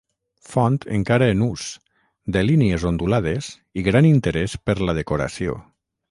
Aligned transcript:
Font 0.51 0.77
encara 0.99 1.25
en 1.33 1.41
ús, 1.47 1.65
de 2.37 2.41
línies 2.49 2.85
ondulades 2.91 3.51
i 3.81 3.83
gran 3.89 4.07
interès 4.13 4.55
per 4.71 4.77
la 4.89 4.97
decoració. 5.01 5.55